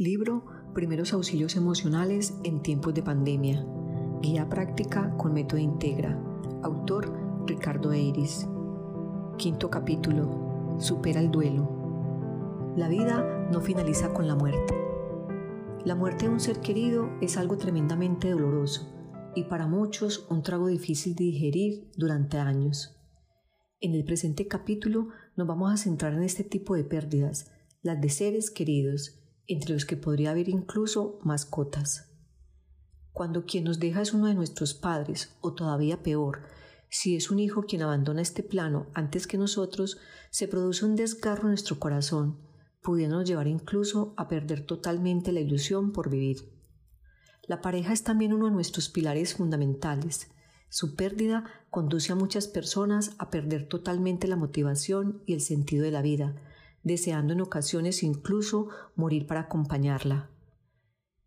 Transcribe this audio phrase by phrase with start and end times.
[0.00, 3.66] Libro Primeros Auxilios Emocionales en tiempos de pandemia.
[4.22, 6.18] Guía práctica con método Integra.
[6.62, 8.48] Autor Ricardo Eiris.
[9.36, 10.78] Quinto capítulo.
[10.78, 12.72] Supera el duelo.
[12.78, 14.72] La vida no finaliza con la muerte.
[15.84, 18.90] La muerte de un ser querido es algo tremendamente doloroso
[19.34, 22.98] y para muchos un trago difícil de digerir durante años.
[23.82, 28.08] En el presente capítulo nos vamos a centrar en este tipo de pérdidas, las de
[28.08, 29.19] seres queridos,
[29.52, 32.10] entre los que podría haber incluso mascotas.
[33.12, 36.42] Cuando quien nos deja es uno de nuestros padres, o todavía peor,
[36.88, 39.98] si es un hijo quien abandona este plano antes que nosotros,
[40.30, 42.40] se produce un desgarro en nuestro corazón,
[42.82, 46.52] pudiéndonos llevar incluso a perder totalmente la ilusión por vivir.
[47.46, 50.30] La pareja es también uno de nuestros pilares fundamentales.
[50.68, 55.90] Su pérdida conduce a muchas personas a perder totalmente la motivación y el sentido de
[55.90, 56.36] la vida,
[56.82, 60.30] deseando en ocasiones incluso morir para acompañarla.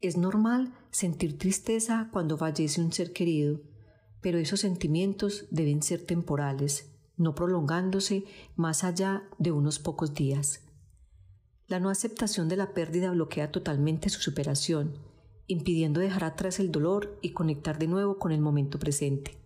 [0.02, 3.62] Es normal sentir tristeza cuando fallece un ser querido,
[4.22, 10.62] pero esos sentimientos deben ser temporales, no prolongándose más allá de unos pocos días.
[11.67, 14.98] La no aceptación de la pérdida bloquea totalmente su superación,
[15.48, 19.38] impidiendo dejar atrás el dolor y conectar de nuevo con el momento presente.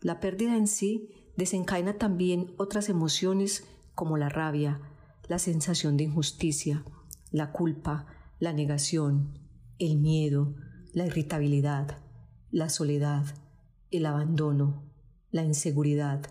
[0.00, 4.80] La pérdida en sí desencadena también otras emociones como la rabia,
[5.28, 6.84] la sensación de injusticia,
[7.30, 8.06] la culpa,
[8.38, 9.38] la negación,
[9.78, 10.54] el miedo,
[10.92, 11.98] la irritabilidad,
[12.50, 13.24] la soledad,
[13.90, 14.84] el abandono,
[15.30, 16.22] la inseguridad,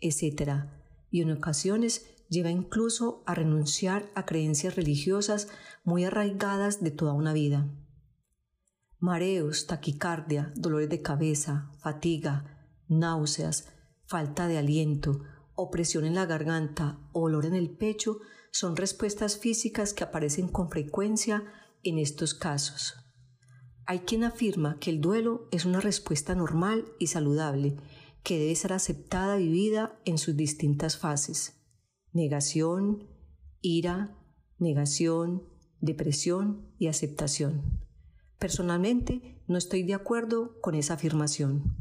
[0.00, 0.66] etc.
[1.10, 5.48] Y en ocasiones lleva incluso a renunciar a creencias religiosas
[5.84, 7.68] muy arraigadas de toda una vida.
[8.98, 13.68] Mareos, taquicardia, dolores de cabeza, fatiga, náuseas,
[14.06, 15.22] falta de aliento,
[15.54, 18.20] opresión en la garganta olor en el pecho
[18.52, 21.42] son respuestas físicas que aparecen con frecuencia
[21.82, 22.94] en estos casos.
[23.86, 27.76] Hay quien afirma que el duelo es una respuesta normal y saludable
[28.22, 31.54] que debe ser aceptada y vivida en sus distintas fases.
[32.12, 33.08] Negación,
[33.62, 34.16] ira,
[34.58, 35.48] negación,
[35.80, 37.80] depresión y aceptación.
[38.38, 41.76] Personalmente no estoy de acuerdo con esa afirmación.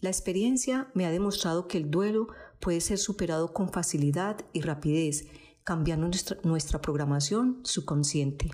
[0.00, 2.28] La experiencia me ha demostrado que el duelo
[2.60, 5.26] puede ser superado con facilidad y rapidez
[5.64, 6.08] cambiando
[6.42, 8.50] nuestra, programación subconsciente.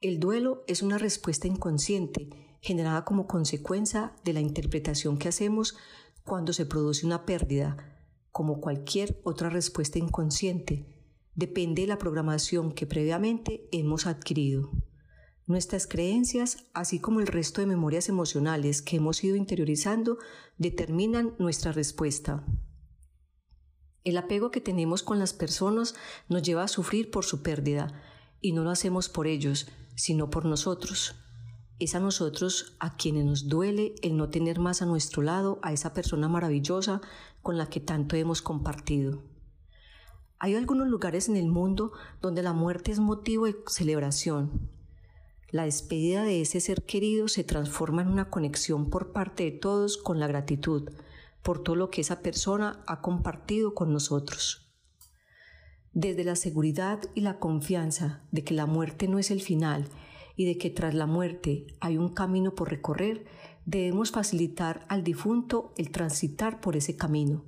[0.00, 5.76] El duelo es una respuesta inconsciente generada como consecuencia de la interpretación que hacemos
[6.24, 7.76] cuando se produce una pérdida,
[8.30, 10.86] como cualquier otra respuesta inconsciente.
[11.34, 14.70] Depende de la programación que previamente hemos adquirido.
[15.46, 20.16] Nuestras creencias, así como el resto de memorias emocionales que hemos ido interiorizando,
[20.56, 22.46] determinan nuestra respuesta.
[24.04, 25.94] El apego que tenemos con las personas
[26.28, 27.88] nos lleva a sufrir por su pérdida
[28.42, 29.66] y no lo hacemos por ellos,
[29.96, 31.16] sino por nosotros.
[31.78, 35.72] Es a nosotros a quienes nos duele el no tener más a nuestro lado a
[35.72, 37.00] esa persona maravillosa
[37.42, 39.22] con la que tanto hemos compartido.
[40.38, 44.68] Hay algunos lugares en el mundo donde la muerte es motivo de celebración.
[45.48, 49.96] La despedida de ese ser querido se transforma en una conexión por parte de todos
[49.96, 50.90] con la gratitud,
[51.44, 54.72] por todo lo que esa persona ha compartido con nosotros.
[55.92, 59.86] Desde la seguridad y la confianza de que la muerte no es el final
[60.36, 63.26] y de que tras la muerte hay un camino por recorrer,
[63.66, 67.44] debemos facilitar al difunto el transitar por ese camino,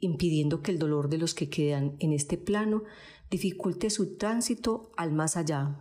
[0.00, 2.82] impidiendo que el dolor de los que quedan en este plano
[3.30, 5.80] dificulte su tránsito al más allá.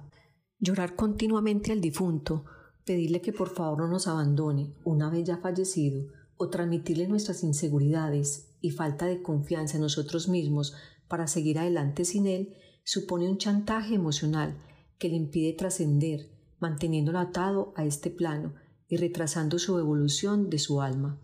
[0.60, 2.46] Llorar continuamente al difunto,
[2.86, 6.06] pedirle que por favor no nos abandone una vez ya fallecido,
[6.38, 10.76] o transmitirle nuestras inseguridades y falta de confianza en nosotros mismos
[11.08, 14.58] para seguir adelante sin él, supone un chantaje emocional
[14.98, 16.30] que le impide trascender,
[16.60, 18.54] manteniéndolo atado a este plano
[18.88, 21.20] y retrasando su evolución de su alma.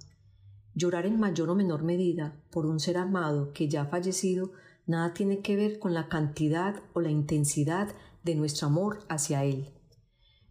[0.74, 4.52] Llorar en mayor o menor medida por un ser amado que ya ha fallecido
[4.88, 9.70] nada tiene que ver con la cantidad o la intensidad de nuestro amor hacia él.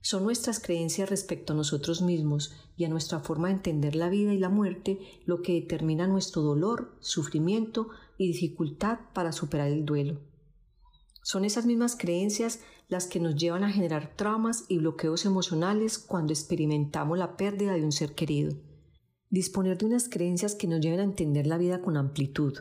[0.02, 4.32] Son nuestras creencias respecto a nosotros mismos y a nuestra forma de entender la vida
[4.32, 10.20] y la muerte lo que determina nuestro dolor, sufrimiento y dificultad para superar el duelo.
[11.22, 16.32] Son esas mismas creencias las que nos llevan a generar traumas y bloqueos emocionales cuando
[16.32, 18.56] experimentamos la pérdida de un ser querido.
[19.28, 22.58] Disponer de unas creencias que nos lleven a entender la vida con amplitud,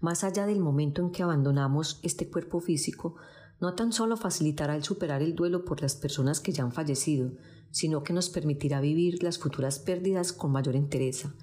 [0.00, 3.16] más allá del momento en que abandonamos este cuerpo físico,
[3.60, 7.32] no tan solo facilitará el superar el duelo por las personas que ya han fallecido,
[7.70, 11.34] sino que nos permitirá vivir las futuras pérdidas con mayor entereza,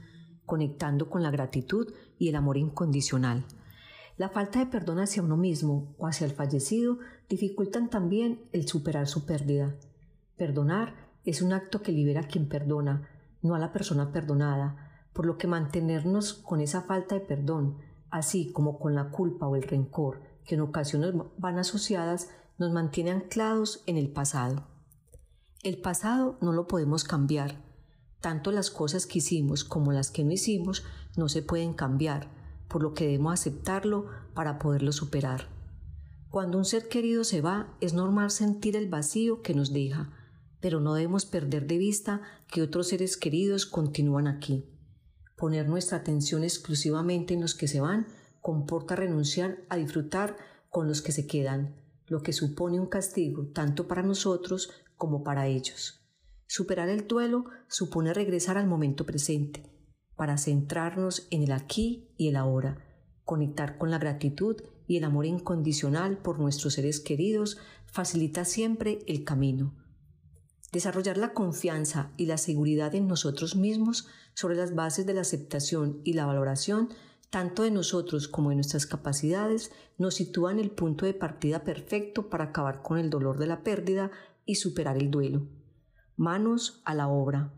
[0.46, 3.46] conectando con la gratitud y el amor incondicional.
[4.18, 9.08] La falta de perdón hacia uno mismo o hacia el fallecido dificultan también el superar
[9.08, 9.76] su pérdida.
[10.38, 10.96] Perdonar
[11.26, 13.10] es un acto que libera a quien perdona,
[13.42, 17.78] no a la persona perdonada, por lo que mantenernos con esa falta de perdón,
[18.10, 23.12] así como con la culpa o el rencor que en ocasiones van asociadas, nos mantiene
[23.12, 24.68] anclados en el pasado.
[25.64, 27.64] El pasado no lo podemos cambiar.
[28.22, 30.84] Tanto las cosas que hicimos como las que no hicimos
[31.18, 32.30] no se pueden cambiar,
[32.68, 35.48] por lo que debemos aceptarlo para poderlo superar.
[36.30, 40.12] Cuando un ser querido se va, es normal sentir el vacío que nos deja,
[40.60, 44.66] pero no debemos perder de vista que otros seres queridos continúan aquí.
[45.38, 48.08] Poner nuestra atención exclusivamente en los que se van
[48.46, 50.38] comporta renunciar a disfrutar
[50.70, 55.48] con los que se quedan, lo que supone un castigo tanto para nosotros como para
[55.48, 56.06] ellos.
[56.46, 59.68] Superar el duelo supone regresar al momento presente,
[60.16, 62.86] para centrarnos en el aquí y el ahora,
[63.24, 67.58] conectar con la gratitud y el amor incondicional por nuestros seres queridos
[67.88, 69.74] facilita siempre el camino.
[70.72, 76.00] Desarrollar la confianza y la seguridad en nosotros mismos sobre las bases de la aceptación
[76.04, 76.90] y la valoración
[77.30, 82.30] tanto de nosotros como de nuestras capacidades nos sitúa en el punto de partida perfecto
[82.30, 84.12] para acabar con el dolor de la pérdida
[84.46, 85.48] y superar el duelo.
[86.16, 87.54] Manos a la obra.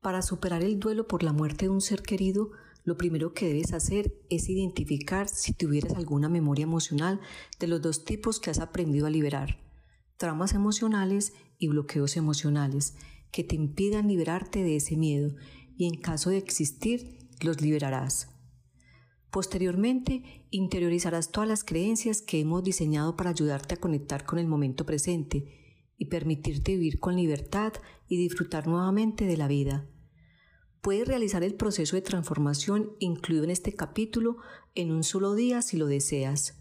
[0.00, 2.50] Para superar el duelo por la muerte de un ser querido,
[2.84, 7.20] lo primero que debes hacer es identificar si tuvieras alguna memoria emocional
[7.60, 9.58] de los dos tipos que has aprendido a liberar,
[10.16, 12.96] traumas emocionales y bloqueos emocionales,
[13.30, 15.36] que te impidan liberarte de ese miedo
[15.76, 18.28] y en caso de existir, los liberarás.
[19.32, 24.84] Posteriormente, interiorizarás todas las creencias que hemos diseñado para ayudarte a conectar con el momento
[24.84, 27.72] presente y permitirte vivir con libertad
[28.06, 29.88] y disfrutar nuevamente de la vida.
[30.82, 34.36] Puedes realizar el proceso de transformación incluido en este capítulo
[34.74, 36.58] en un solo día si lo deseas.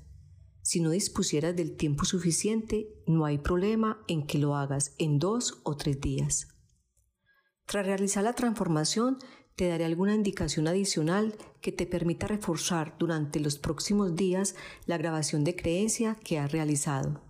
[0.61, 5.59] Si no dispusieras del tiempo suficiente, no hay problema en que lo hagas en dos
[5.63, 6.47] o tres días.
[7.65, 9.17] Tras realizar la transformación,
[9.57, 14.55] te daré alguna indicación adicional que te permita reforzar durante los próximos días
[14.85, 17.21] la grabación de creencia que has realizado.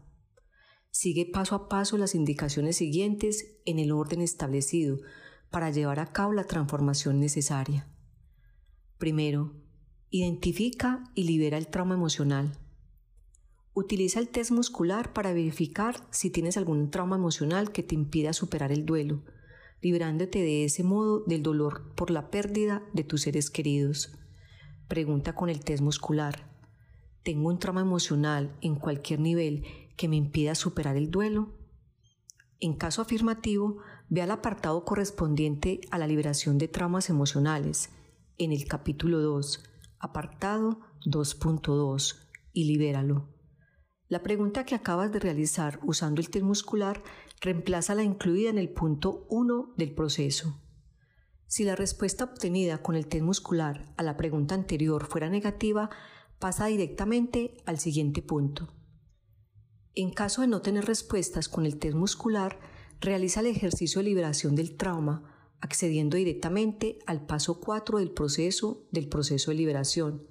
[0.89, 4.97] Sigue paso a paso las indicaciones siguientes en el orden establecido
[5.49, 7.87] para llevar a cabo la transformación necesaria.
[8.97, 9.53] Primero,
[10.09, 12.57] identifica y libera el trauma emocional.
[13.73, 18.71] Utiliza el test muscular para verificar si tienes algún trauma emocional que te impida superar
[18.71, 19.23] el duelo
[19.81, 24.11] librándote de ese modo del dolor por la pérdida de tus seres queridos.
[24.91, 26.43] Pregunta con el test muscular.
[27.23, 29.63] ¿Tengo un trauma emocional en cualquier nivel
[29.95, 31.53] que me impida superar el duelo?
[32.59, 33.77] En caso afirmativo,
[34.09, 37.89] ve al apartado correspondiente a la liberación de traumas emocionales,
[38.37, 39.63] en el capítulo 2,
[39.97, 43.29] apartado 2.2, y libéralo.
[44.09, 47.01] La pregunta que acabas de realizar usando el test muscular
[47.39, 50.61] reemplaza la incluida en el punto 1 del proceso.
[51.51, 55.89] Si la respuesta obtenida con el test muscular a la pregunta anterior fuera negativa,
[56.39, 58.73] pasa directamente al siguiente punto.
[59.93, 62.57] En caso de no tener respuestas con el test muscular,
[63.01, 69.09] realiza el ejercicio de liberación del trauma, accediendo directamente al paso 4 del proceso del
[69.09, 70.25] proceso de liberación,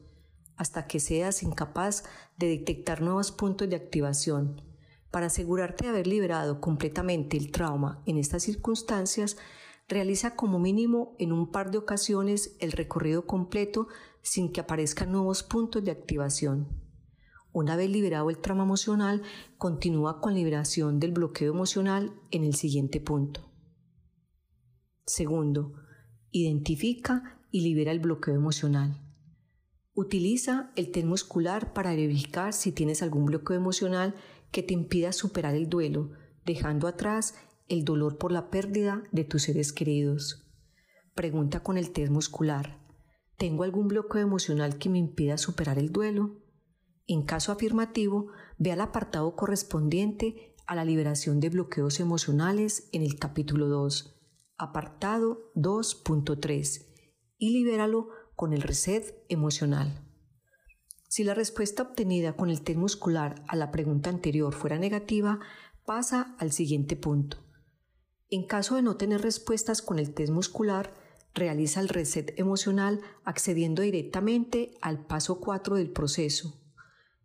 [0.56, 2.04] hasta que seas incapaz
[2.38, 4.62] de detectar nuevos puntos de activación
[5.10, 9.36] para asegurarte de haber liberado completamente el trauma en estas circunstancias,
[9.90, 13.88] realiza como mínimo en un par de ocasiones el recorrido completo
[14.22, 16.68] sin que aparezcan nuevos puntos de activación.
[17.52, 19.22] Una vez liberado el trauma emocional,
[19.58, 23.50] continúa con liberación del bloqueo emocional en el siguiente punto.
[25.04, 25.74] Segundo,
[26.30, 29.02] identifica y libera el bloqueo emocional.
[29.92, 34.14] Utiliza el test muscular para verificar si tienes algún bloqueo emocional
[34.52, 36.12] que te impida superar el duelo,
[36.44, 37.34] dejando atrás
[37.70, 40.44] el dolor por la pérdida de tus seres queridos.
[41.14, 42.80] Pregunta con el test muscular.
[43.38, 46.42] ¿Tengo algún bloqueo emocional que me impida superar el duelo?
[47.06, 48.26] En caso afirmativo,
[48.58, 54.20] ve al apartado correspondiente a la liberación de bloqueos emocionales en el capítulo 2,
[54.58, 56.86] apartado 2.3,
[57.38, 60.06] y libéralo con el reset emocional.
[61.08, 65.38] Si la respuesta obtenida con el test muscular a la pregunta anterior fuera negativa,
[65.84, 67.49] pasa al siguiente punto.
[68.30, 70.94] En caso de no tener respuestas con el test muscular,
[71.34, 76.56] realiza el reset emocional accediendo directamente al paso 4 del proceso.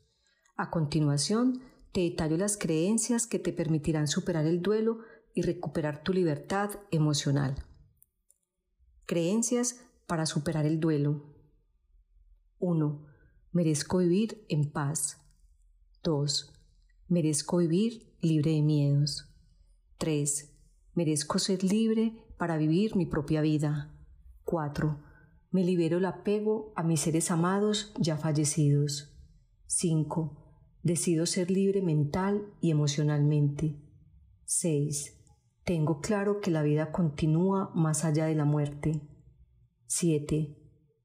[0.57, 4.99] A continuación, te detallo las creencias que te permitirán superar el duelo
[5.33, 7.55] y recuperar tu libertad emocional.
[9.07, 11.23] Creencias para superar el duelo.
[12.59, 13.05] 1.
[13.53, 15.25] Merezco vivir en paz.
[16.03, 16.53] 2.
[17.07, 19.33] Merezco vivir libre de miedos.
[19.97, 20.53] 3.
[20.93, 23.95] Merezco ser libre para vivir mi propia vida.
[24.43, 25.01] 4.
[25.51, 29.17] Me libero el apego a mis seres amados ya fallecidos.
[29.67, 30.35] 5.
[30.83, 33.79] Decido ser libre mental y emocionalmente.
[34.43, 35.16] 6.
[35.67, 39.01] Tengo claro que la vida continúa más allá de la muerte.
[39.87, 40.55] 7.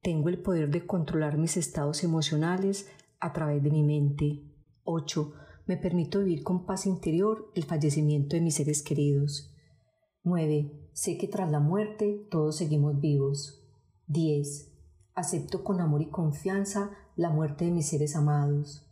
[0.01, 2.89] Tengo el poder de controlar mis estados emocionales
[3.19, 4.41] a través de mi mente.
[4.85, 5.33] 8.
[5.65, 9.53] Me permito vivir con paz interior el fallecimiento de mis seres queridos.
[10.23, 10.71] 9.
[10.93, 13.67] Sé que tras la muerte todos seguimos vivos.
[14.07, 14.71] 10.
[15.13, 18.89] Acepto con amor y confianza la muerte de mis seres amados.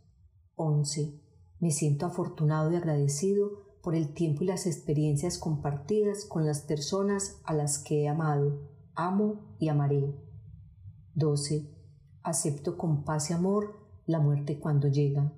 [0.54, 1.18] 11.
[1.60, 7.40] Me siento afortunado y agradecido por el tiempo y las experiencias compartidas con las personas
[7.44, 10.14] a las que he amado, amo y amaré.
[11.14, 11.68] 12.
[12.22, 15.32] Acepto con paz y amor la muerte cuando llega.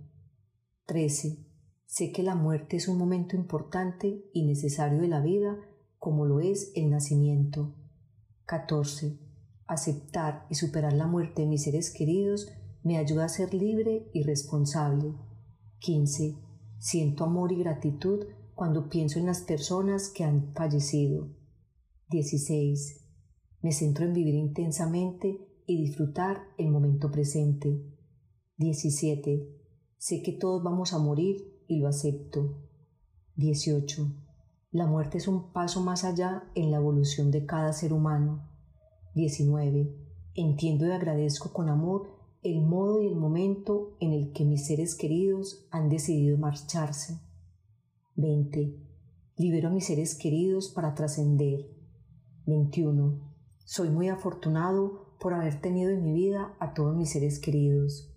[0.86, 1.38] 13.
[1.86, 5.56] Sé que la muerte es un momento importante y necesario de la vida
[5.98, 7.74] como lo es el nacimiento.
[8.44, 9.18] 14.
[9.66, 14.22] Aceptar y superar la muerte de mis seres queridos me ayuda a ser libre y
[14.22, 15.14] responsable.
[15.78, 16.43] 15.
[16.84, 21.30] Siento amor y gratitud cuando pienso en las personas que han fallecido.
[22.10, 23.06] 16.
[23.62, 27.82] Me centro en vivir intensamente y disfrutar el momento presente.
[28.58, 29.48] 17.
[29.96, 32.60] Sé que todos vamos a morir y lo acepto.
[33.36, 34.06] 18.
[34.70, 38.46] La muerte es un paso más allá en la evolución de cada ser humano.
[39.14, 39.90] 19.
[40.34, 42.13] Entiendo y agradezco con amor
[42.44, 47.18] el modo y el momento en el que mis seres queridos han decidido marcharse.
[48.16, 48.76] 20.
[49.38, 51.70] Libero a mis seres queridos para trascender.
[52.44, 53.34] 21.
[53.64, 58.14] Soy muy afortunado por haber tenido en mi vida a todos mis seres queridos.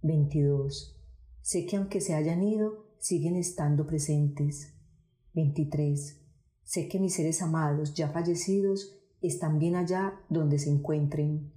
[0.00, 0.98] 22.
[1.42, 4.74] Sé que aunque se hayan ido, siguen estando presentes.
[5.34, 6.18] 23.
[6.62, 11.52] Sé que mis seres amados ya fallecidos están bien allá donde se encuentren.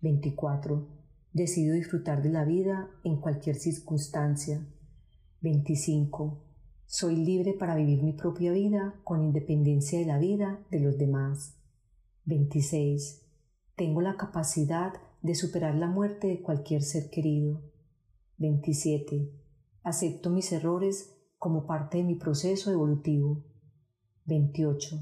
[0.00, 0.99] 24
[1.32, 4.66] Decido disfrutar de la vida en cualquier circunstancia.
[5.42, 6.42] 25.
[6.86, 11.56] Soy libre para vivir mi propia vida con independencia de la vida de los demás.
[12.24, 13.24] 26.
[13.76, 17.62] Tengo la capacidad de superar la muerte de cualquier ser querido.
[18.38, 19.32] 27.
[19.84, 23.44] Acepto mis errores como parte de mi proceso evolutivo.
[24.24, 24.98] 28.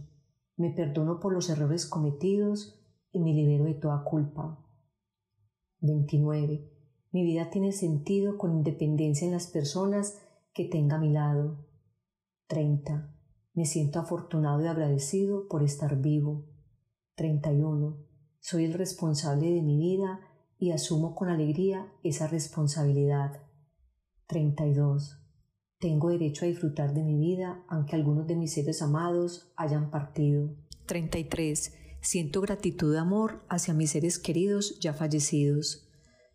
[0.58, 2.78] Me perdono por los errores cometidos
[3.12, 4.62] y me libero de toda culpa.
[5.80, 6.68] 29.
[7.12, 10.20] Mi vida tiene sentido con independencia en las personas
[10.52, 11.64] que tenga a mi lado.
[12.48, 13.14] 30.
[13.54, 16.46] Me siento afortunado y agradecido por estar vivo.
[17.14, 17.96] 31.
[18.40, 20.20] Soy el responsable de mi vida
[20.58, 23.42] y asumo con alegría esa responsabilidad.
[24.26, 25.22] 32.
[25.78, 30.50] Tengo derecho a disfrutar de mi vida aunque algunos de mis seres amados hayan partido.
[30.86, 31.77] 33.
[32.00, 35.88] Siento gratitud de amor hacia mis seres queridos ya fallecidos.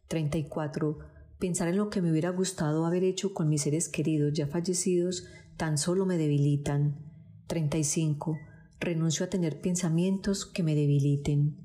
[0.08, 1.00] 34.
[1.40, 5.26] Pensar en lo que me hubiera gustado haber hecho con mis seres queridos ya fallecidos
[5.58, 6.98] tan solo me debilitan.
[7.48, 8.38] 35.
[8.80, 11.58] Renuncio a tener pensamientos que me debiliten.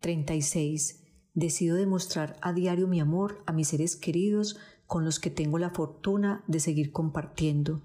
[0.00, 1.00] 36.
[1.34, 5.70] Decido demostrar a diario mi amor a mis seres queridos con los que tengo la
[5.70, 7.82] fortuna de seguir compartiendo.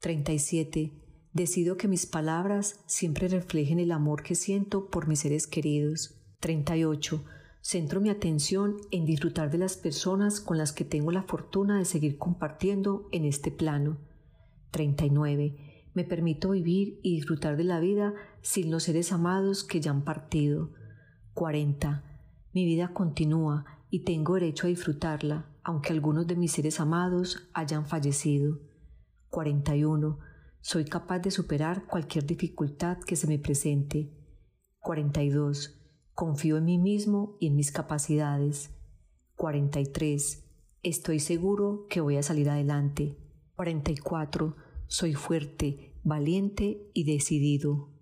[0.00, 0.92] 37.
[1.36, 6.14] Decido que mis palabras siempre reflejen el amor que siento por mis seres queridos.
[6.40, 7.22] 38.
[7.60, 11.84] Centro mi atención en disfrutar de las personas con las que tengo la fortuna de
[11.84, 13.98] seguir compartiendo en este plano.
[14.70, 15.90] 39.
[15.92, 20.04] Me permito vivir y disfrutar de la vida sin los seres amados que ya han
[20.04, 20.70] partido.
[21.34, 22.02] 40.
[22.54, 27.86] Mi vida continúa y tengo derecho a disfrutarla, aunque algunos de mis seres amados hayan
[27.86, 28.58] fallecido.
[29.28, 30.18] 41.
[30.68, 34.10] Soy capaz de superar cualquier dificultad que se me presente.
[34.80, 35.80] 42.
[36.12, 38.74] Confío en mí mismo y en mis capacidades.
[39.36, 40.44] 43.
[40.82, 43.16] Estoy seguro que voy a salir adelante.
[43.54, 44.56] 44.
[44.88, 47.92] Soy fuerte, valiente y decidido.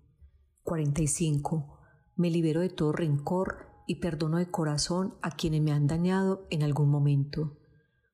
[0.63, 1.77] 45.
[2.15, 6.63] Me libero de todo rencor y perdono de corazón a quienes me han dañado en
[6.63, 7.59] algún momento.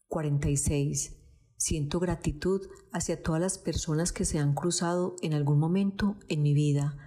[0.10, 1.20] 46.
[1.61, 6.55] Siento gratitud hacia todas las personas que se han cruzado en algún momento en mi
[6.55, 6.97] vida.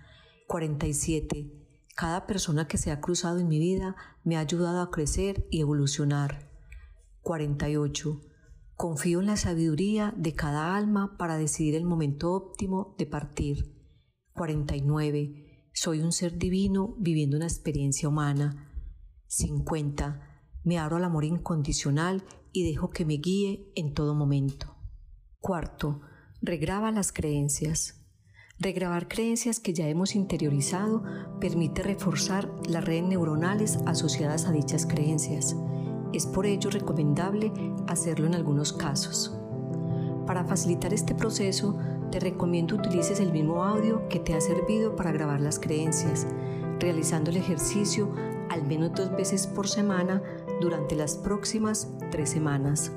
[0.47, 1.51] 47.
[1.97, 5.61] Cada persona que se ha cruzado en mi vida me ha ayudado a crecer y
[5.61, 6.53] evolucionar.
[7.23, 8.21] 48.
[8.77, 13.75] Confío en la sabiduría de cada alma para decidir el momento óptimo de partir.
[14.35, 15.71] 49.
[15.73, 18.73] Soy un ser divino viviendo una experiencia humana.
[19.27, 20.45] 50.
[20.63, 22.23] Me abro al amor incondicional
[22.55, 24.77] y dejo que me guíe en todo momento.
[25.41, 26.01] Cuarto,
[26.41, 28.01] regraba las creencias.
[28.61, 31.03] Regrabar creencias que ya hemos interiorizado
[31.41, 35.57] permite reforzar las redes neuronales asociadas a dichas creencias
[36.13, 37.53] es por ello recomendable
[37.89, 39.37] hacerlo en algunos casos.
[40.25, 41.77] Para facilitar este proceso,
[42.13, 46.29] te recomiendo utilices el mismo audio que te ha servido para grabar las creencias,
[46.79, 48.15] realizando el ejercicio
[48.49, 50.23] al menos dos veces por semana
[50.61, 52.93] durante las próximas tres semanas.